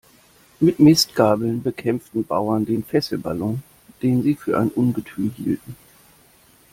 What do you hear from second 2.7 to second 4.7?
Fesselballon, den Sie für ein